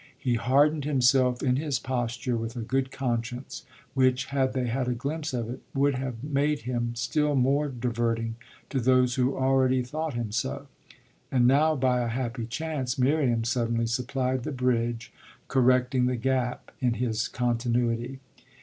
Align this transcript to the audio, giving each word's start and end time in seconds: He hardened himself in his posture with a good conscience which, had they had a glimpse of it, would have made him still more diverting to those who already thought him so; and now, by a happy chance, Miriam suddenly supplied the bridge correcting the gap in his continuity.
He 0.17 0.33
hardened 0.33 0.83
himself 0.83 1.43
in 1.43 1.57
his 1.57 1.77
posture 1.77 2.35
with 2.35 2.55
a 2.55 2.61
good 2.63 2.91
conscience 2.91 3.65
which, 3.93 4.25
had 4.33 4.53
they 4.53 4.65
had 4.65 4.87
a 4.87 4.95
glimpse 4.95 5.31
of 5.31 5.47
it, 5.47 5.61
would 5.75 5.93
have 5.93 6.23
made 6.23 6.61
him 6.61 6.95
still 6.95 7.35
more 7.35 7.67
diverting 7.67 8.35
to 8.71 8.79
those 8.79 9.13
who 9.13 9.37
already 9.37 9.83
thought 9.83 10.15
him 10.15 10.31
so; 10.31 10.65
and 11.31 11.45
now, 11.45 11.75
by 11.75 12.01
a 12.01 12.07
happy 12.07 12.47
chance, 12.47 12.97
Miriam 12.97 13.43
suddenly 13.43 13.85
supplied 13.85 14.41
the 14.41 14.51
bridge 14.51 15.13
correcting 15.47 16.07
the 16.07 16.15
gap 16.15 16.71
in 16.79 16.95
his 16.95 17.27
continuity. 17.27 18.19